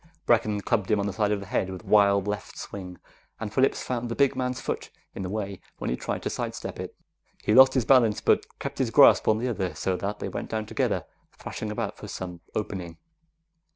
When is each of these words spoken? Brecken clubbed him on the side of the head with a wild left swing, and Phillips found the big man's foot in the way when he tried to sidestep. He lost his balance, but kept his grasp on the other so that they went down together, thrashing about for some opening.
Brecken 0.25 0.61
clubbed 0.61 0.89
him 0.89 0.99
on 0.99 1.05
the 1.05 1.13
side 1.13 1.31
of 1.31 1.41
the 1.41 1.45
head 1.45 1.69
with 1.69 1.83
a 1.83 1.87
wild 1.87 2.27
left 2.27 2.57
swing, 2.57 2.97
and 3.39 3.53
Phillips 3.53 3.83
found 3.83 4.09
the 4.09 4.15
big 4.15 4.35
man's 4.35 4.59
foot 4.59 4.89
in 5.13 5.21
the 5.21 5.29
way 5.29 5.61
when 5.77 5.91
he 5.91 5.95
tried 5.95 6.23
to 6.23 6.29
sidestep. 6.31 6.79
He 7.43 7.53
lost 7.53 7.75
his 7.75 7.85
balance, 7.85 8.19
but 8.19 8.47
kept 8.57 8.79
his 8.79 8.89
grasp 8.89 9.27
on 9.27 9.37
the 9.37 9.47
other 9.47 9.75
so 9.75 9.95
that 9.97 10.17
they 10.17 10.27
went 10.29 10.49
down 10.49 10.65
together, 10.65 11.05
thrashing 11.33 11.69
about 11.69 11.97
for 11.97 12.07
some 12.07 12.41
opening. 12.55 12.97